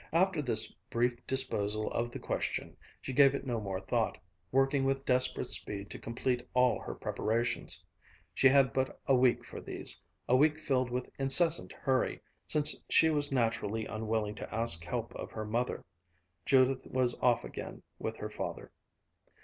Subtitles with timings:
[0.13, 4.17] After this brief disposal of the question, she gave it no more thought,
[4.51, 7.85] working with desperate speed to complete all her preparations.
[8.33, 13.11] She had but a week for these, a week filled with incessant hurry, since she
[13.11, 15.85] was naturally unwilling to ask help of her mother.
[16.47, 18.71] Judith was off again with her father.